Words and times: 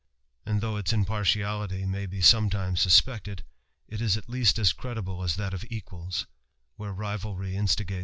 An 0.47 0.61
though 0.61 0.77
its 0.77 0.91
impartiality 0.91 1.85
may 1.85 2.07
be 2.07 2.21
sometimes 2.23 2.81
suspected, 2.81 3.43
it 3.87 4.01
is 4.01 4.17
a 4.17 4.23
least 4.27 4.57
as 4.57 4.73
credible 4.73 5.21
as 5.21 5.35
that 5.35 5.53
of 5.53 5.63
equals, 5.69 6.25
where 6.75 6.91
rivalry 6.91 7.55
instigate! 7.55 7.99